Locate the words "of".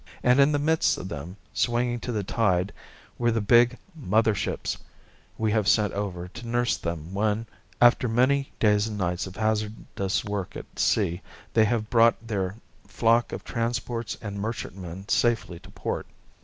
0.97-1.09, 9.27-9.35, 13.31-13.43